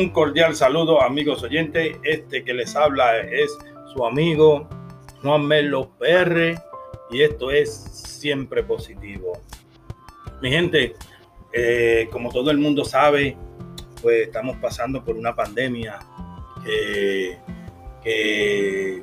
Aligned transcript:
un 0.00 0.10
cordial 0.10 0.54
saludo, 0.54 1.02
amigos 1.02 1.42
oyentes. 1.42 1.96
Este 2.02 2.44
que 2.44 2.52
les 2.52 2.76
habla 2.76 3.18
es 3.18 3.56
su 3.92 4.04
amigo 4.04 4.68
Juan 5.22 5.46
Melo 5.46 5.90
PR 5.98 6.54
y 7.10 7.22
esto 7.22 7.50
es 7.50 7.72
siempre 7.72 8.62
positivo. 8.62 9.40
Mi 10.42 10.50
gente, 10.50 10.94
eh, 11.52 12.08
como 12.12 12.30
todo 12.30 12.50
el 12.50 12.58
mundo 12.58 12.84
sabe, 12.84 13.36
pues 14.02 14.26
estamos 14.26 14.56
pasando 14.58 15.02
por 15.02 15.16
una 15.16 15.34
pandemia 15.34 15.98
que, 18.02 19.02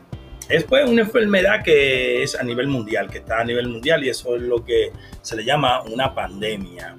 es 0.50 0.64
pues 0.66 0.88
una 0.88 1.02
enfermedad 1.02 1.64
que 1.64 2.22
es 2.22 2.36
a 2.36 2.44
nivel 2.44 2.68
mundial, 2.68 3.10
que 3.10 3.20
está 3.20 3.40
a 3.40 3.44
nivel 3.44 3.68
mundial 3.68 4.04
y 4.04 4.10
eso 4.10 4.36
es 4.36 4.42
lo 4.42 4.64
que 4.64 4.92
se 5.22 5.36
le 5.36 5.44
llama 5.44 5.82
una 5.84 6.14
pandemia. 6.14 6.96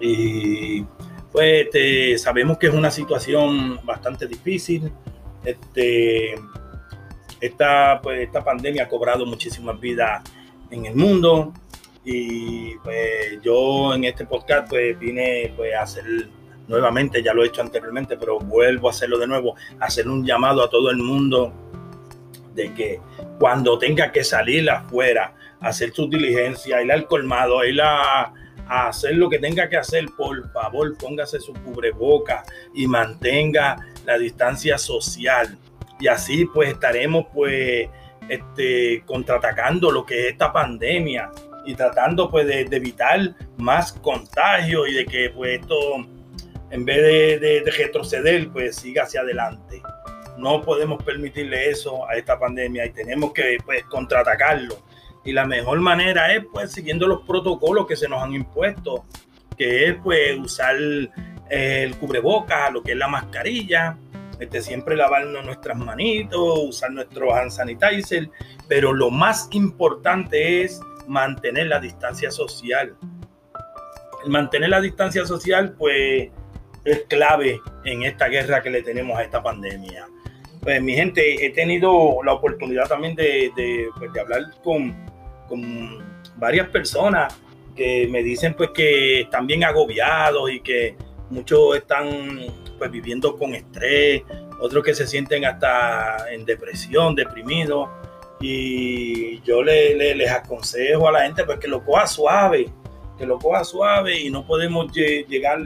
Y 0.00 0.84
pues 1.34 1.64
este, 1.64 2.16
sabemos 2.16 2.58
que 2.58 2.68
es 2.68 2.72
una 2.72 2.92
situación 2.92 3.80
bastante 3.84 4.28
difícil. 4.28 4.92
Este, 5.44 6.36
esta, 7.40 8.00
pues, 8.00 8.20
esta 8.20 8.44
pandemia 8.44 8.84
ha 8.84 8.88
cobrado 8.88 9.26
muchísimas 9.26 9.80
vidas 9.80 10.22
en 10.70 10.86
el 10.86 10.94
mundo 10.94 11.52
y 12.04 12.76
pues 12.84 13.42
yo 13.42 13.94
en 13.94 14.04
este 14.04 14.26
podcast 14.26 14.68
pues 14.68 14.96
vine 14.96 15.52
pues, 15.56 15.74
a 15.74 15.82
hacer 15.82 16.04
nuevamente, 16.68 17.20
ya 17.20 17.34
lo 17.34 17.42
he 17.42 17.48
hecho 17.48 17.62
anteriormente, 17.62 18.16
pero 18.16 18.38
vuelvo 18.38 18.86
a 18.86 18.92
hacerlo 18.92 19.18
de 19.18 19.26
nuevo, 19.26 19.56
hacer 19.80 20.08
un 20.08 20.24
llamado 20.24 20.62
a 20.62 20.70
todo 20.70 20.88
el 20.88 20.98
mundo 20.98 21.52
de 22.54 22.72
que 22.74 23.00
cuando 23.40 23.76
tenga 23.76 24.12
que 24.12 24.22
salir 24.22 24.70
afuera, 24.70 25.34
hacer 25.60 25.92
su 25.92 26.08
diligencia, 26.08 26.80
ir 26.80 26.92
al 26.92 27.08
colmado, 27.08 27.64
ir 27.64 27.82
a 27.82 28.32
a 28.68 28.88
hacer 28.88 29.16
lo 29.16 29.28
que 29.28 29.38
tenga 29.38 29.68
que 29.68 29.76
hacer, 29.76 30.06
por 30.16 30.50
favor, 30.52 30.96
póngase 30.98 31.40
su 31.40 31.52
cubreboca 31.52 32.44
y 32.74 32.86
mantenga 32.86 33.76
la 34.04 34.18
distancia 34.18 34.78
social. 34.78 35.58
Y 36.00 36.08
así 36.08 36.44
pues 36.46 36.70
estaremos 36.70 37.26
pues 37.32 37.88
este, 38.28 39.02
contraatacando 39.06 39.90
lo 39.90 40.04
que 40.04 40.26
es 40.26 40.32
esta 40.32 40.52
pandemia 40.52 41.30
y 41.66 41.74
tratando 41.74 42.30
pues 42.30 42.46
de, 42.46 42.60
evitar 42.60 43.34
más 43.56 43.92
contagios 43.92 44.88
y 44.88 44.94
de 44.94 45.06
que 45.06 45.30
pues 45.30 45.60
esto 45.60 45.76
en 46.70 46.84
vez 46.84 47.02
de, 47.40 47.62
de, 47.62 47.70
retroceder 47.70 48.50
pues 48.50 48.76
siga 48.76 49.04
hacia 49.04 49.20
adelante. 49.20 49.82
No 50.36 50.62
podemos 50.62 51.02
permitirle 51.02 51.70
eso 51.70 52.08
a 52.08 52.16
esta 52.16 52.38
pandemia 52.38 52.86
y 52.86 52.90
tenemos 52.90 53.32
que 53.32 53.58
pues 53.64 53.84
contraatacarlo 53.84 54.76
y 55.24 55.32
la 55.32 55.46
mejor 55.46 55.80
manera 55.80 56.32
es 56.34 56.44
pues 56.52 56.72
siguiendo 56.72 57.06
los 57.06 57.22
protocolos 57.22 57.86
que 57.86 57.96
se 57.96 58.08
nos 58.08 58.22
han 58.22 58.34
impuesto, 58.34 59.04
que 59.56 59.88
es 59.88 59.96
pues 60.02 60.38
usar 60.38 60.76
eh, 61.50 61.84
el 61.84 61.96
cubrebocas, 61.96 62.72
lo 62.72 62.82
que 62.82 62.92
es 62.92 62.98
la 62.98 63.08
mascarilla, 63.08 63.96
este, 64.38 64.60
siempre 64.60 64.96
lavarnos 64.96 65.44
nuestras 65.44 65.78
manitos, 65.78 66.58
usar 66.68 66.90
nuestro 66.90 67.34
hand 67.34 67.50
sanitizer, 67.50 68.28
pero 68.68 68.92
lo 68.92 69.10
más 69.10 69.48
importante 69.52 70.62
es 70.62 70.80
mantener 71.06 71.68
la 71.68 71.80
distancia 71.80 72.30
social. 72.30 72.94
mantener 74.26 74.70
la 74.70 74.80
distancia 74.80 75.26
social 75.26 75.74
pues 75.78 76.30
es 76.84 77.02
clave 77.08 77.60
en 77.84 78.02
esta 78.02 78.28
guerra 78.28 78.62
que 78.62 78.70
le 78.70 78.82
tenemos 78.82 79.18
a 79.18 79.22
esta 79.22 79.42
pandemia. 79.42 80.06
Pues 80.60 80.82
mi 80.82 80.94
gente, 80.94 81.44
he 81.44 81.50
tenido 81.50 82.22
la 82.24 82.32
oportunidad 82.32 82.88
también 82.88 83.14
de, 83.14 83.52
de, 83.54 83.88
pues, 83.98 84.12
de 84.14 84.20
hablar 84.20 84.42
con 84.62 84.94
con 85.48 86.02
varias 86.36 86.68
personas 86.68 87.34
que 87.74 88.08
me 88.08 88.22
dicen 88.22 88.54
pues 88.54 88.70
que 88.70 89.22
están 89.22 89.46
bien 89.46 89.64
agobiados 89.64 90.50
y 90.50 90.60
que 90.60 90.96
muchos 91.30 91.76
están 91.76 92.38
pues 92.78 92.90
viviendo 92.90 93.36
con 93.36 93.54
estrés, 93.54 94.22
otros 94.60 94.84
que 94.84 94.94
se 94.94 95.06
sienten 95.06 95.44
hasta 95.44 96.32
en 96.32 96.44
depresión, 96.44 97.14
deprimidos. 97.14 97.88
Y 98.40 99.40
yo 99.42 99.62
le, 99.62 100.14
les 100.14 100.30
aconsejo 100.30 101.08
a 101.08 101.12
la 101.12 101.22
gente 101.22 101.44
pues 101.44 101.58
que 101.58 101.68
lo 101.68 101.84
coja 101.84 102.06
suave, 102.06 102.68
que 103.16 103.26
lo 103.26 103.38
coja 103.38 103.64
suave 103.64 104.20
y 104.20 104.30
no 104.30 104.46
podemos 104.46 104.92
llegar 104.92 105.60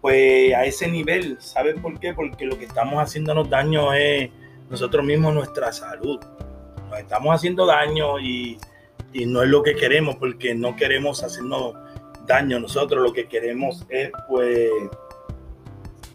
pues 0.00 0.54
a 0.54 0.64
ese 0.64 0.88
nivel. 0.88 1.36
¿Saben 1.40 1.80
por 1.80 1.98
qué? 2.00 2.14
Porque 2.14 2.46
lo 2.46 2.58
que 2.58 2.64
estamos 2.64 3.00
haciéndonos 3.00 3.48
daño 3.48 3.92
es 3.92 4.30
nosotros 4.68 5.04
mismos, 5.04 5.34
nuestra 5.34 5.72
salud 5.72 6.18
estamos 6.98 7.34
haciendo 7.34 7.66
daño 7.66 8.18
y, 8.18 8.58
no 9.26 9.42
es 9.42 9.48
lo 9.50 9.62
que 9.62 9.74
queremos 9.74 10.16
porque 10.16 10.54
no 10.54 10.74
queremos 10.74 11.22
hacernos 11.22 11.74
daño. 12.26 12.58
Nosotros 12.58 13.02
lo 13.02 13.12
que 13.12 13.26
queremos 13.26 13.84
es 13.90 14.10
pues 14.26 14.70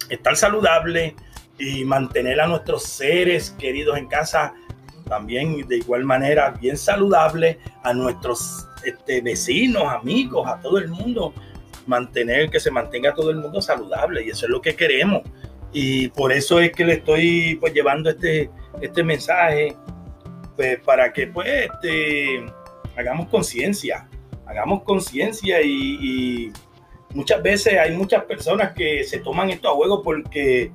estar 0.09 0.35
saludable 0.35 1.15
y 1.59 1.85
mantener 1.85 2.41
a 2.41 2.47
nuestros 2.47 2.83
seres 2.83 3.51
queridos 3.59 3.97
en 3.97 4.07
casa 4.07 4.53
también 5.07 5.67
de 5.67 5.77
igual 5.77 6.03
manera 6.03 6.51
bien 6.51 6.75
saludable 6.75 7.59
a 7.83 7.93
nuestros 7.93 8.67
este, 8.83 9.21
vecinos, 9.21 9.83
amigos, 9.83 10.47
a 10.47 10.59
todo 10.59 10.79
el 10.79 10.89
mundo, 10.89 11.33
mantener 11.85 12.49
que 12.49 12.59
se 12.59 12.71
mantenga 12.71 13.13
todo 13.13 13.29
el 13.29 13.37
mundo 13.37 13.61
saludable 13.61 14.25
y 14.25 14.29
eso 14.29 14.45
es 14.45 14.49
lo 14.51 14.61
que 14.61 14.75
queremos. 14.75 15.21
Y 15.71 16.09
por 16.09 16.31
eso 16.31 16.59
es 16.59 16.71
que 16.71 16.85
le 16.85 16.93
estoy 16.93 17.57
pues 17.59 17.73
llevando 17.73 18.09
este, 18.09 18.49
este 18.81 19.03
mensaje 19.03 19.75
pues 20.57 20.79
para 20.79 21.13
que 21.13 21.27
pues 21.27 21.47
este, 21.47 22.43
hagamos 22.97 23.29
conciencia, 23.29 24.09
hagamos 24.45 24.83
conciencia 24.83 25.61
y, 25.61 26.51
muchas 27.13 27.41
veces 27.41 27.79
hay 27.79 27.95
muchas 27.95 28.25
personas 28.25 28.73
que 28.73 29.03
se 29.03 29.19
toman 29.19 29.49
esto 29.49 29.69
a 29.69 29.75
juego 29.75 30.03
porque 30.03 30.71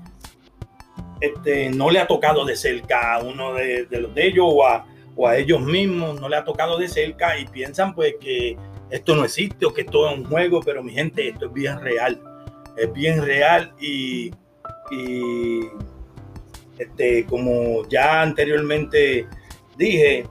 este, 1.20 1.68
no 1.68 1.90
le 1.90 2.00
ha 2.00 2.06
tocado 2.06 2.44
de 2.44 2.56
cerca 2.56 3.14
a 3.14 3.22
uno 3.22 3.52
de, 3.54 3.86
los 3.90 4.14
de 4.14 4.26
ellos 4.26 4.46
o 4.48 4.66
a, 4.66 5.36
ellos 5.36 5.60
mismos, 5.60 6.18
no 6.18 6.28
le 6.28 6.36
ha 6.36 6.44
tocado 6.44 6.78
de 6.78 6.88
cerca 6.88 7.38
y 7.38 7.44
piensan 7.46 7.94
pues 7.94 8.14
que 8.18 8.56
esto 8.90 9.14
no 9.14 9.24
existe 9.24 9.66
o 9.66 9.74
que 9.74 9.82
esto 9.82 10.08
es 10.08 10.16
un 10.16 10.24
juego, 10.24 10.60
pero 10.64 10.82
mi 10.82 10.92
gente, 10.92 11.28
esto 11.28 11.46
es 11.46 11.52
bien 11.52 11.80
real, 11.80 12.20
es 12.76 12.92
bien 12.92 13.22
real 13.22 13.74
y, 13.78 14.32
y 14.90 15.60
este, 16.78 17.24
como 17.26 17.86
ya 17.88 18.22
anteriormente 18.22 19.28
dije, 19.76 20.26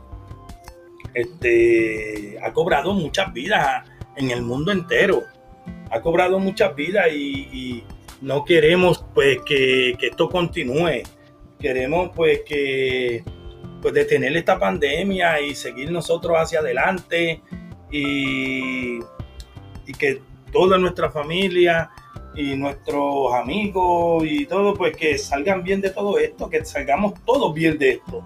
este, 1.13 2.37
ha 2.41 2.53
cobrado 2.53 2.93
muchas 2.93 3.33
vidas 3.33 3.87
en 4.15 4.31
el 4.31 4.41
mundo 4.41 4.71
entero. 4.71 5.23
Ha 5.89 6.01
cobrado 6.01 6.39
muchas 6.39 6.75
vidas 6.75 7.07
y, 7.13 7.83
no 8.21 8.45
queremos 8.45 9.03
pues 9.15 9.39
que, 9.41 9.97
esto 9.99 10.29
continúe. 10.29 11.01
Queremos 11.59 12.11
pues 12.15 12.41
que 12.45 13.23
pues 13.81 13.95
detener 13.95 14.37
esta 14.37 14.59
pandemia 14.59 15.41
y 15.41 15.55
seguir 15.55 15.91
nosotros 15.91 16.37
hacia 16.37 16.59
adelante 16.59 17.41
y, 17.91 18.99
y 19.87 19.93
que 19.97 20.21
toda 20.51 20.77
nuestra 20.77 21.09
familia 21.09 21.89
y 22.35 22.55
nuestros 22.55 23.33
amigos 23.33 24.23
y 24.27 24.45
todo 24.45 24.75
pues 24.75 24.95
que 24.95 25.17
salgan 25.17 25.63
bien 25.63 25.81
de 25.81 25.89
todo 25.89 26.19
esto, 26.19 26.47
que 26.47 26.63
salgamos 26.63 27.13
todos 27.25 27.51
bien 27.55 27.79
de 27.79 27.93
esto 27.93 28.23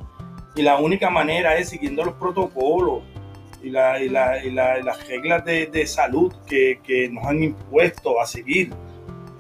y 0.56 0.62
la 0.62 0.78
única 0.78 1.10
manera 1.10 1.58
es 1.58 1.70
siguiendo 1.70 2.04
los 2.04 2.16
protocolos 2.16 3.04
y, 3.62 3.70
las 3.70 5.08
reglas 5.08 5.44
de, 5.44 5.88
salud 5.88 6.34
que, 6.46 7.10
nos 7.12 7.26
han 7.26 7.44
impuesto 7.44 8.22
a 8.22 8.26
seguir. 8.26 8.72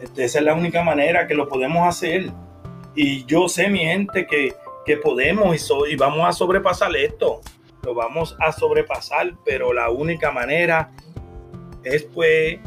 Este, 0.02 0.26
esa 0.26 0.40
es 0.40 0.46
la 0.46 0.54
única 0.54 0.84
manera 0.84 1.28
que 1.28 1.36
lo 1.36 1.48
podemos 1.48 1.88
hacer. 1.88 2.32
Y 2.96 3.24
yo 3.26 3.48
sé, 3.48 3.70
mi 3.70 3.80
gente, 3.80 4.28
que, 4.28 4.54
podemos 4.98 5.56
y, 5.56 5.94
y 5.94 5.96
vamos 5.96 6.28
a 6.28 6.32
sobrepasar 6.32 6.96
esto. 6.96 7.42
Lo 7.84 7.94
vamos 7.94 8.36
a 8.40 8.52
sobrepasar, 8.52 9.34
pero 9.46 9.74
la 9.74 9.90
única 9.92 10.32
manera 10.32 10.92
es 11.84 12.04
pues 12.04 12.60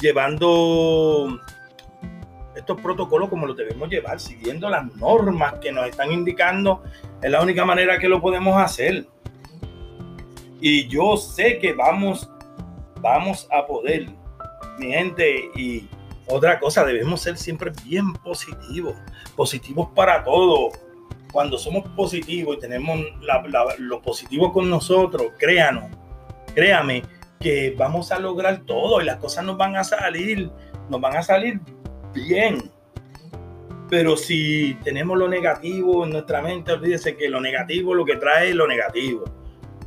llevando 0.00 1.40
estos 2.56 2.80
protocolos 2.80 3.28
como 3.28 3.46
los 3.46 3.56
debemos 3.56 3.88
llevar, 3.88 4.18
siguiendo 4.18 4.68
las 4.68 4.94
normas 4.96 5.54
que 5.60 5.70
nos 5.70 5.86
están 5.86 6.10
indicando, 6.10 6.82
es 7.22 7.30
la 7.30 7.42
única 7.42 7.64
manera 7.64 7.98
que 7.98 8.08
lo 8.08 8.20
podemos 8.20 8.56
hacer. 8.56 9.06
Y 10.60 10.88
yo 10.88 11.16
sé 11.18 11.58
que 11.58 11.74
vamos, 11.74 12.30
vamos 13.00 13.46
a 13.52 13.66
poder, 13.66 14.08
mi 14.78 14.86
gente, 14.86 15.50
y 15.54 15.86
otra 16.28 16.58
cosa, 16.58 16.84
debemos 16.84 17.20
ser 17.20 17.36
siempre 17.36 17.72
bien 17.84 18.14
positivos, 18.14 18.94
positivos 19.36 19.88
para 19.94 20.24
todo. 20.24 20.70
Cuando 21.30 21.58
somos 21.58 21.86
positivos 21.90 22.56
y 22.56 22.60
tenemos 22.60 22.98
lo 23.78 24.00
positivo 24.00 24.52
con 24.52 24.70
nosotros, 24.70 25.26
créanos, 25.38 25.84
créame 26.54 27.02
que 27.38 27.74
vamos 27.76 28.10
a 28.12 28.18
lograr 28.18 28.62
todo 28.64 29.02
y 29.02 29.04
las 29.04 29.18
cosas 29.18 29.44
nos 29.44 29.58
van 29.58 29.76
a 29.76 29.84
salir, 29.84 30.50
nos 30.88 31.00
van 31.00 31.16
a 31.16 31.22
salir 31.22 31.60
bien. 32.16 32.70
Pero 33.88 34.16
si 34.16 34.74
tenemos 34.82 35.16
lo 35.16 35.28
negativo 35.28 36.04
en 36.04 36.10
nuestra 36.10 36.42
mente, 36.42 36.72
olvídese 36.72 37.16
que 37.16 37.28
lo 37.28 37.40
negativo 37.40 37.94
lo 37.94 38.04
que 38.04 38.16
trae 38.16 38.50
es 38.50 38.54
lo 38.54 38.66
negativo. 38.66 39.24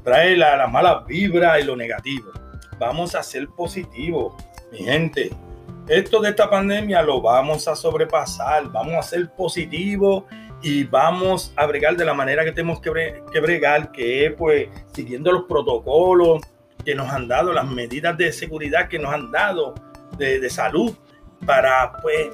Trae 0.03 0.37
las 0.37 0.57
la 0.57 0.67
malas 0.67 1.05
vibras 1.05 1.61
y 1.61 1.65
lo 1.65 1.75
negativo. 1.75 2.31
Vamos 2.77 3.13
a 3.15 3.23
ser 3.23 3.47
positivos, 3.49 4.33
mi 4.71 4.79
gente. 4.79 5.31
esto 5.89 6.21
de 6.21 6.29
esta 6.29 6.49
pandemia 6.49 7.01
lo 7.01 7.21
vamos 7.21 7.67
a 7.67 7.75
sobrepasar, 7.75 8.71
vamos 8.71 8.93
a 8.93 9.01
ser 9.01 9.29
positivos 9.31 10.23
y 10.61 10.85
vamos 10.85 11.51
a 11.57 11.65
bregar 11.65 11.97
de 11.97 12.05
la 12.05 12.13
manera 12.13 12.45
que 12.45 12.51
tenemos 12.53 12.79
que, 12.79 12.89
bregar, 13.41 13.91
que 13.91 14.27
es 14.27 14.33
pues 14.33 14.69
siguiendo 14.93 15.31
los 15.31 15.43
protocolos 15.43 16.41
que 16.85 16.95
nos 16.95 17.09
han 17.09 17.27
dado, 17.27 17.51
las 17.51 17.67
medidas 17.67 18.17
de 18.17 18.31
seguridad 18.31 18.87
que 18.87 18.99
nos 18.99 19.13
han 19.13 19.29
dado 19.29 19.73
de 20.17 20.49
salud 20.49 20.95
para 21.45 21.93
pues 22.01 22.29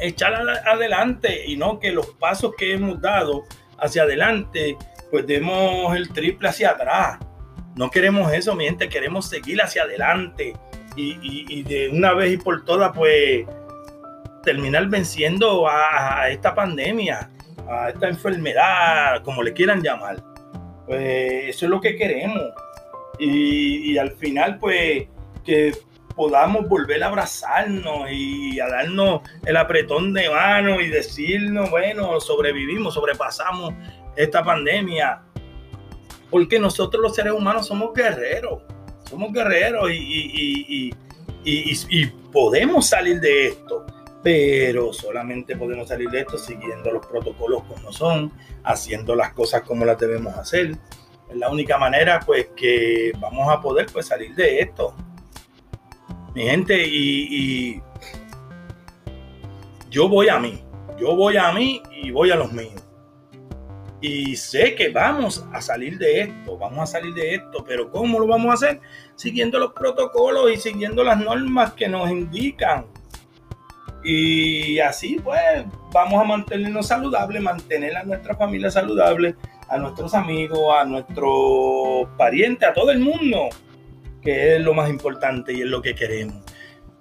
echar 0.00 0.34
adelante 0.66 1.44
y 1.46 1.56
no 1.56 1.78
que 1.78 1.92
los 1.92 2.06
pasos 2.06 2.54
que 2.56 2.74
hemos 2.74 3.00
dado 3.00 3.44
hacia 3.78 4.02
adelante 4.02 4.76
pues 5.10 5.26
demos 5.26 5.94
el 5.96 6.08
triple 6.10 6.48
hacia 6.48 6.70
atrás. 6.70 7.18
No 7.76 7.90
queremos 7.90 8.32
eso, 8.32 8.54
mi 8.54 8.64
gente, 8.64 8.88
queremos 8.88 9.28
seguir 9.28 9.60
hacia 9.60 9.82
adelante 9.82 10.54
y, 10.96 11.62
de 11.62 11.88
una 11.88 12.12
vez 12.14 12.32
y 12.32 12.36
por 12.36 12.64
todas, 12.64 12.92
pues 12.96 13.46
terminar 14.42 14.86
venciendo 14.86 15.68
a, 15.68 16.28
esta 16.30 16.54
pandemia, 16.54 17.30
a 17.68 17.90
esta 17.90 18.08
enfermedad, 18.08 19.22
como 19.22 19.42
le 19.42 19.52
quieran 19.52 19.82
llamar. 19.82 20.22
Pues 20.86 21.56
eso 21.56 21.66
es 21.66 21.70
lo 21.70 21.80
que 21.80 21.96
queremos. 21.96 22.42
Y, 23.18 23.92
y 23.92 23.98
al 23.98 24.12
final, 24.12 24.58
pues, 24.58 25.06
que 25.44 25.72
podamos 26.20 26.68
volver 26.68 27.02
a 27.02 27.06
abrazarnos 27.06 28.10
y 28.10 28.60
a 28.60 28.68
darnos 28.68 29.22
el 29.46 29.56
apretón 29.56 30.12
de 30.12 30.28
mano 30.28 30.78
y 30.78 30.88
decirnos, 30.88 31.70
bueno, 31.70 32.20
sobrevivimos, 32.20 32.92
sobrepasamos 32.92 33.72
esta 34.14 34.44
pandemia. 34.44 35.22
Porque 36.28 36.58
nosotros 36.58 37.02
los 37.02 37.16
seres 37.16 37.32
humanos 37.32 37.66
somos 37.66 37.94
guerreros, 37.94 38.60
somos 39.08 39.32
guerreros 39.32 39.90
y, 39.90 40.94
podemos 42.30 42.86
salir 42.86 43.18
de 43.18 43.46
esto, 43.46 43.86
pero 44.22 44.92
solamente 44.92 45.56
podemos 45.56 45.88
salir 45.88 46.10
de 46.10 46.20
esto 46.20 46.36
siguiendo 46.36 46.92
los 46.92 47.06
protocolos 47.06 47.62
como 47.62 47.92
son, 47.94 48.30
haciendo 48.62 49.14
las 49.14 49.32
cosas 49.32 49.62
como 49.62 49.86
las 49.86 49.98
debemos 49.98 50.36
hacer. 50.36 50.72
Es 51.30 51.36
la 51.36 51.48
única 51.48 51.78
manera 51.78 52.20
pues 52.20 52.48
que 52.54 53.10
vamos 53.18 53.50
a 53.50 53.58
poder 53.62 53.86
pues 53.90 54.04
salir 54.04 54.34
de 54.34 54.60
esto. 54.60 54.94
Mi 56.34 56.42
gente, 56.44 56.86
y 56.86 57.82
yo 59.90 60.08
voy 60.08 60.28
a 60.28 60.38
mí, 60.38 60.62
yo 60.98 61.16
voy 61.16 61.36
a 61.36 61.50
mí 61.52 61.82
y 61.90 62.10
voy 62.10 62.30
a 62.30 62.36
los 62.36 62.52
míos. 62.52 62.84
Y 64.00 64.36
sé 64.36 64.74
que 64.76 64.88
vamos 64.88 65.44
a 65.52 65.60
salir 65.60 65.98
de 65.98 66.22
esto, 66.22 66.56
vamos 66.56 66.78
a 66.78 66.86
salir 66.86 67.12
de 67.12 67.34
esto, 67.34 67.64
pero 67.66 67.90
¿cómo 67.90 68.18
lo 68.18 68.26
vamos 68.26 68.50
a 68.50 68.54
hacer? 68.54 68.80
Siguiendo 69.14 69.58
los 69.58 69.72
protocolos 69.72 70.50
y 70.52 70.56
siguiendo 70.56 71.04
las 71.04 71.18
normas 71.18 71.74
que 71.74 71.88
nos 71.88 72.10
indican. 72.10 72.86
Y 74.02 74.78
así 74.78 75.20
pues 75.22 75.40
vamos 75.92 76.18
a 76.22 76.24
mantenernos 76.24 76.86
saludables, 76.86 77.42
mantener 77.42 77.96
a 77.96 78.04
nuestra 78.04 78.34
familia 78.34 78.70
saludable, 78.70 79.36
a 79.68 79.76
nuestros 79.76 80.14
amigos, 80.14 80.74
a 80.78 80.84
nuestros 80.84 82.08
parientes, 82.16 82.68
a 82.68 82.72
todo 82.72 82.90
el 82.92 83.00
mundo, 83.00 83.48
que 84.22 84.56
es 84.56 84.62
lo 84.62 84.74
más 84.74 84.90
importante 84.90 85.52
y 85.52 85.62
es 85.62 85.66
lo 85.66 85.82
que 85.82 85.94
queremos. 85.94 86.36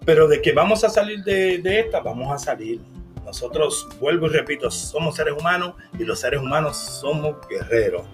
Pero 0.05 0.27
de 0.27 0.41
que 0.41 0.53
vamos 0.53 0.83
a 0.83 0.89
salir 0.89 1.23
de, 1.23 1.59
de 1.59 1.79
esta, 1.81 1.99
vamos 1.99 2.31
a 2.33 2.39
salir. 2.39 2.81
Nosotros, 3.29 3.87
vuelvo 3.99 4.25
y 4.25 4.29
repito, 4.29 4.71
somos 4.71 5.15
seres 5.15 5.35
humanos 5.39 5.75
y 5.99 6.03
los 6.03 6.19
seres 6.19 6.41
humanos 6.41 6.77
somos 6.77 7.35
guerreros. 7.47 8.07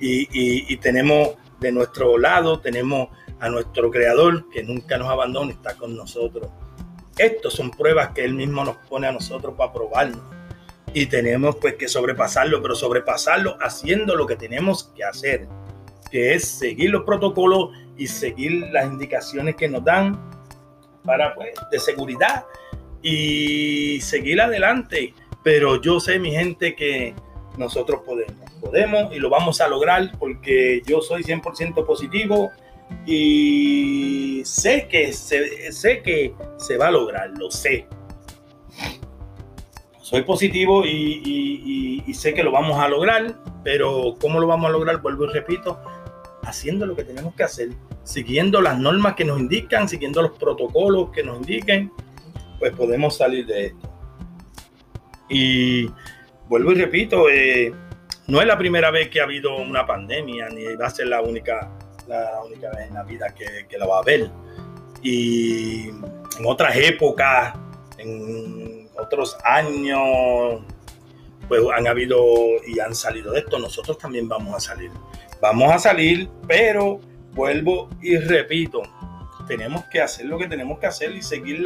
Y, 0.00 0.76
tenemos 0.76 1.30
de 1.58 1.72
nuestro 1.72 2.16
lado, 2.16 2.60
tenemos 2.60 3.08
a 3.40 3.48
nuestro 3.48 3.90
creador 3.90 4.48
que 4.50 4.62
nunca 4.62 4.96
nos 4.96 5.08
abandona, 5.08 5.52
está 5.52 5.74
con 5.74 5.96
nosotros. 5.96 6.50
Estos 7.18 7.54
son 7.54 7.70
pruebas 7.70 8.10
que 8.10 8.24
él 8.24 8.34
mismo 8.34 8.64
nos 8.64 8.76
pone 8.88 9.08
a 9.08 9.12
nosotros 9.12 9.54
para 9.56 9.72
probarnos. 9.72 10.22
Y 10.94 11.06
tenemos 11.06 11.56
pues 11.56 11.74
que 11.74 11.88
sobrepasarlo, 11.88 12.62
pero 12.62 12.74
sobrepasarlo 12.74 13.58
haciendo 13.60 14.14
lo 14.16 14.26
que 14.26 14.36
tenemos 14.36 14.84
que 14.94 15.04
hacer, 15.04 15.48
que 16.10 16.34
es 16.34 16.44
seguir 16.44 16.90
los 16.90 17.02
protocolos 17.02 17.70
y 18.00 18.06
seguir 18.06 18.66
las 18.72 18.86
indicaciones 18.86 19.56
que 19.56 19.68
nos 19.68 19.84
dan 19.84 20.18
para 21.04 21.34
pues 21.34 21.52
de 21.70 21.78
seguridad 21.78 22.46
y 23.02 24.00
seguir 24.00 24.40
adelante. 24.40 25.12
Pero 25.44 25.80
yo 25.82 26.00
sé, 26.00 26.18
mi 26.18 26.30
gente, 26.30 26.74
que 26.74 27.14
nosotros 27.58 28.00
podemos. 28.06 28.50
Podemos 28.58 29.14
y 29.14 29.18
lo 29.18 29.28
vamos 29.28 29.60
a 29.60 29.68
lograr 29.68 30.12
porque 30.18 30.82
yo 30.86 31.02
soy 31.02 31.22
100% 31.22 31.84
positivo 31.84 32.50
y 33.04 34.40
sé 34.46 34.88
que 34.88 35.12
se, 35.12 35.70
sé 35.70 36.02
que 36.02 36.34
se 36.56 36.78
va 36.78 36.88
a 36.88 36.90
lograr, 36.90 37.30
lo 37.36 37.50
sé. 37.50 37.86
Soy 40.00 40.22
positivo 40.22 40.86
y, 40.86 42.02
y 42.06 42.14
sé 42.14 42.32
que 42.32 42.42
lo 42.42 42.50
vamos 42.50 42.78
a 42.80 42.88
lograr, 42.88 43.34
pero 43.62 44.16
¿cómo 44.18 44.40
lo 44.40 44.46
vamos 44.46 44.70
a 44.70 44.72
lograr? 44.72 45.02
Vuelvo 45.02 45.26
y 45.26 45.28
repito, 45.28 45.78
haciendo 46.42 46.86
lo 46.86 46.96
que 46.96 47.04
tenemos 47.04 47.34
que 47.34 47.42
hacer, 47.42 47.70
siguiendo 48.04 48.60
las 48.60 48.78
normas 48.78 49.14
que 49.14 49.24
nos 49.24 49.38
indican, 49.38 49.88
siguiendo 49.88 50.22
los 50.22 50.32
protocolos 50.38 51.10
que 51.10 51.22
nos 51.22 51.38
indiquen 51.38 51.92
pues 52.60 52.72
podemos 52.74 53.16
salir 53.16 53.46
de 53.46 53.66
esto. 53.66 53.90
Y 55.28 55.90
vuelvo 56.46 56.72
y 56.72 56.74
repito, 56.74 57.28
eh, 57.28 57.72
no 58.28 58.40
es 58.40 58.46
la 58.46 58.58
primera 58.58 58.90
vez 58.90 59.08
que 59.08 59.20
ha 59.20 59.24
habido 59.24 59.56
una 59.56 59.86
pandemia, 59.86 60.50
ni 60.50 60.76
va 60.76 60.86
a 60.86 60.90
ser 60.90 61.06
la 61.06 61.22
única, 61.22 61.72
la 62.06 62.42
única 62.44 62.70
vez 62.70 62.88
en 62.88 62.94
la 62.94 63.02
vida 63.02 63.34
que, 63.34 63.66
que 63.66 63.78
la 63.78 63.86
va 63.86 63.96
a 63.96 64.00
haber. 64.00 64.30
Y 65.02 65.88
en 65.88 66.46
otras 66.46 66.76
épocas, 66.76 67.54
en 67.96 68.88
otros 68.98 69.36
años, 69.42 70.60
pues 71.48 71.62
han 71.74 71.86
habido 71.86 72.22
y 72.66 72.78
han 72.78 72.94
salido 72.94 73.32
de 73.32 73.40
esto. 73.40 73.58
Nosotros 73.58 73.96
también 73.96 74.28
vamos 74.28 74.54
a 74.54 74.60
salir. 74.60 74.90
Vamos 75.40 75.72
a 75.72 75.78
salir, 75.78 76.28
pero 76.46 77.00
vuelvo 77.32 77.88
y 78.02 78.18
repito, 78.18 78.82
tenemos 79.46 79.84
que 79.86 80.02
hacer 80.02 80.26
lo 80.26 80.36
que 80.36 80.46
tenemos 80.46 80.78
que 80.78 80.86
hacer 80.86 81.12
y 81.12 81.22
seguir 81.22 81.64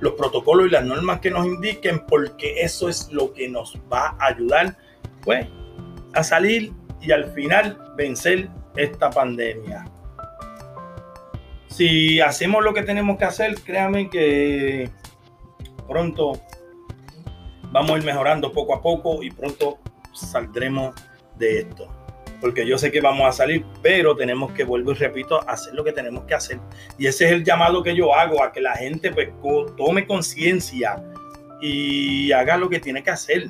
los 0.00 0.12
protocolos 0.14 0.66
y 0.66 0.70
las 0.70 0.84
normas 0.84 1.20
que 1.20 1.30
nos 1.30 1.46
indiquen, 1.46 2.00
porque 2.06 2.62
eso 2.62 2.88
es 2.88 3.08
lo 3.12 3.32
que 3.32 3.48
nos 3.48 3.78
va 3.92 4.16
a 4.18 4.26
ayudar 4.26 4.76
pues, 5.22 5.46
a 6.14 6.24
salir 6.24 6.72
y 7.00 7.12
al 7.12 7.32
final 7.32 7.78
vencer 7.96 8.48
esta 8.74 9.08
pandemia. 9.08 9.84
Si 11.68 12.20
hacemos 12.20 12.64
lo 12.64 12.74
que 12.74 12.82
tenemos 12.82 13.18
que 13.18 13.24
hacer, 13.24 13.54
créanme 13.62 14.10
que 14.10 14.90
pronto 15.86 16.40
vamos 17.70 17.92
a 17.92 17.98
ir 17.98 18.04
mejorando 18.04 18.50
poco 18.50 18.74
a 18.74 18.82
poco 18.82 19.22
y 19.22 19.30
pronto 19.30 19.78
saldremos 20.12 20.92
de 21.38 21.60
esto 21.60 21.99
porque 22.40 22.66
yo 22.66 22.78
sé 22.78 22.90
que 22.90 23.00
vamos 23.00 23.28
a 23.28 23.32
salir, 23.32 23.64
pero 23.82 24.16
tenemos 24.16 24.52
que, 24.52 24.64
vuelvo 24.64 24.92
y 24.92 24.94
repito, 24.94 25.40
hacer 25.48 25.74
lo 25.74 25.84
que 25.84 25.92
tenemos 25.92 26.24
que 26.24 26.34
hacer. 26.34 26.58
Y 26.98 27.06
ese 27.06 27.26
es 27.26 27.32
el 27.32 27.44
llamado 27.44 27.82
que 27.82 27.94
yo 27.94 28.14
hago, 28.14 28.42
a 28.42 28.50
que 28.50 28.60
la 28.60 28.74
gente 28.74 29.12
pues, 29.12 29.28
tome 29.76 30.06
conciencia 30.06 31.02
y 31.60 32.32
haga 32.32 32.56
lo 32.56 32.70
que 32.70 32.80
tiene 32.80 33.02
que 33.02 33.10
hacer. 33.10 33.48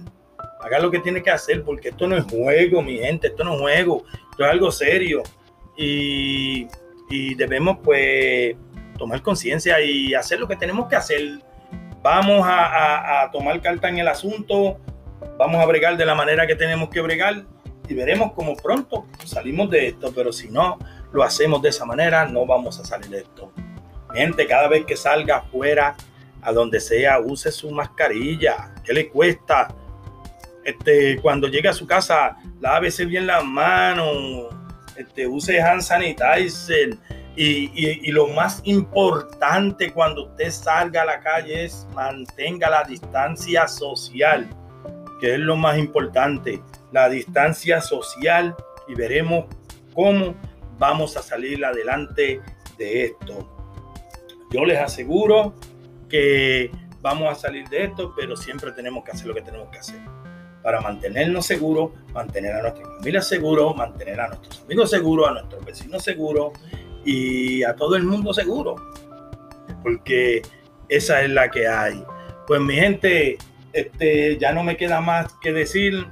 Haga 0.60 0.78
lo 0.80 0.90
que 0.90 0.98
tiene 0.98 1.22
que 1.22 1.30
hacer, 1.30 1.62
porque 1.62 1.90
esto 1.90 2.06
no 2.06 2.16
es 2.16 2.24
juego, 2.24 2.82
mi 2.82 2.98
gente, 2.98 3.28
esto 3.28 3.44
no 3.44 3.54
es 3.54 3.60
juego, 3.60 4.04
esto 4.30 4.44
es 4.44 4.50
algo 4.50 4.72
serio. 4.72 5.22
Y, 5.76 6.66
debemos 7.36 7.78
pues 7.82 8.54
tomar 8.96 9.20
conciencia 9.22 9.80
y 9.80 10.14
hacer 10.14 10.38
lo 10.38 10.46
que 10.46 10.56
tenemos 10.56 10.88
que 10.88 10.96
hacer. 10.96 11.40
Vamos 12.02 12.46
a, 12.46 13.22
a 13.22 13.30
tomar 13.30 13.60
carta 13.60 13.88
en 13.88 13.98
el 13.98 14.08
asunto, 14.08 14.78
vamos 15.38 15.60
a 15.60 15.66
bregar 15.66 15.96
de 15.96 16.06
la 16.06 16.14
manera 16.14 16.46
que 16.46 16.54
tenemos 16.54 16.88
que 16.88 17.00
bregar 17.00 17.44
y 17.90 17.94
veremos 17.94 18.32
cómo 18.34 18.54
pronto 18.56 19.06
salimos 19.24 19.68
de 19.68 19.88
esto, 19.88 20.12
pero 20.14 20.32
si 20.32 20.48
no 20.48 20.78
lo 21.12 21.24
hacemos 21.24 21.60
de 21.60 21.70
esa 21.70 21.84
manera, 21.84 22.24
no 22.24 22.46
vamos 22.46 22.78
a 22.78 22.84
salir 22.84 23.08
de 23.08 23.18
esto. 23.18 23.52
Gente, 24.14 24.46
cada 24.46 24.68
vez 24.68 24.84
que 24.86 24.96
salga 24.96 25.38
afuera, 25.38 25.96
a 26.40 26.52
donde 26.52 26.78
sea, 26.78 27.18
use 27.18 27.50
su 27.50 27.68
mascarilla. 27.72 28.72
¿Qué 28.84 28.92
le 28.92 29.08
cuesta? 29.08 29.74
Este, 30.64 31.20
cuando 31.20 31.48
llegue 31.48 31.68
a 31.68 31.72
su 31.72 31.84
casa, 31.84 32.36
lávese 32.60 33.06
bien 33.06 33.26
las 33.26 33.44
manos, 33.44 34.54
este, 34.96 35.26
use 35.26 35.60
hand 35.60 35.82
sanitizer. 35.82 36.96
Y, 37.34 37.72
y, 37.74 38.10
lo 38.12 38.28
más 38.28 38.60
importante 38.64 39.92
cuando 39.92 40.26
usted 40.26 40.50
salga 40.50 41.02
a 41.02 41.06
la 41.06 41.20
calle 41.20 41.64
es 41.64 41.86
mantenga 41.94 42.68
la 42.68 42.84
distancia 42.84 43.66
social, 43.66 44.48
que 45.20 45.34
es 45.34 45.40
lo 45.40 45.56
más 45.56 45.78
importante 45.78 46.60
la 46.92 47.08
distancia 47.08 47.80
social 47.80 48.54
y 48.88 48.94
veremos 48.94 49.46
cómo 49.94 50.34
vamos 50.78 51.16
a 51.16 51.22
salir 51.22 51.64
adelante 51.64 52.40
de 52.78 53.04
esto. 53.04 53.48
Yo 54.50 54.64
les 54.64 54.78
aseguro 54.78 55.54
que 56.08 56.70
vamos 57.00 57.30
a 57.30 57.34
salir 57.34 57.68
de 57.68 57.84
esto, 57.84 58.12
pero 58.16 58.36
siempre 58.36 58.72
tenemos 58.72 59.04
que 59.04 59.12
hacer 59.12 59.26
lo 59.26 59.34
que 59.34 59.42
tenemos 59.42 59.68
que 59.70 59.78
hacer 59.78 60.00
para 60.62 60.80
mantenernos 60.80 61.46
seguros, 61.46 61.92
mantener 62.12 62.54
a 62.54 62.62
nuestra 62.62 62.84
familia 62.84 63.22
seguro, 63.22 63.74
mantener 63.74 64.20
a 64.20 64.28
nuestros 64.28 64.62
amigos 64.62 64.90
seguros, 64.90 65.28
a 65.28 65.32
nuestros 65.32 65.64
vecinos 65.64 66.02
seguros 66.02 66.52
y 67.04 67.62
a 67.62 67.74
todo 67.74 67.96
el 67.96 68.04
mundo 68.04 68.34
seguro. 68.34 68.76
Porque 69.82 70.42
esa 70.88 71.22
es 71.22 71.30
la 71.30 71.50
que 71.50 71.66
hay. 71.66 72.04
Pues 72.46 72.60
mi 72.60 72.74
gente, 72.74 73.38
este, 73.72 74.36
ya 74.38 74.52
no 74.52 74.62
me 74.62 74.76
queda 74.76 75.00
más 75.00 75.32
que 75.40 75.52
decir, 75.52 76.06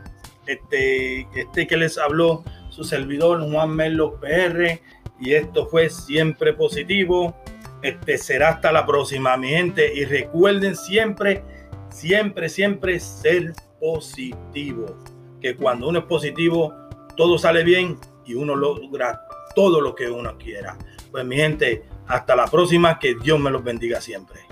este, 0.48 1.28
este 1.38 1.66
que 1.66 1.76
les 1.76 1.98
habló 1.98 2.42
su 2.70 2.82
servidor 2.82 3.48
Juan 3.50 3.70
Melo 3.70 4.18
PR 4.18 4.80
y 5.20 5.34
esto 5.34 5.66
fue 5.66 5.90
siempre 5.90 6.52
positivo. 6.52 7.36
Este 7.82 8.18
será 8.18 8.50
hasta 8.50 8.72
la 8.72 8.86
próxima, 8.86 9.36
mi 9.36 9.50
gente, 9.50 9.92
y 9.94 10.04
recuerden 10.04 10.74
siempre, 10.74 11.44
siempre, 11.90 12.48
siempre 12.48 12.98
ser 12.98 13.52
positivo. 13.78 14.96
Que 15.40 15.54
cuando 15.54 15.88
uno 15.88 16.00
es 16.00 16.04
positivo, 16.06 16.74
todo 17.16 17.38
sale 17.38 17.62
bien 17.62 17.98
y 18.24 18.34
uno 18.34 18.56
logra 18.56 19.20
todo 19.54 19.80
lo 19.80 19.94
que 19.94 20.10
uno 20.10 20.36
quiera. 20.38 20.76
Pues 21.10 21.24
mi 21.24 21.36
gente, 21.36 21.84
hasta 22.06 22.34
la 22.34 22.46
próxima, 22.46 22.98
que 22.98 23.14
Dios 23.14 23.38
me 23.38 23.50
los 23.50 23.62
bendiga 23.62 24.00
siempre. 24.00 24.47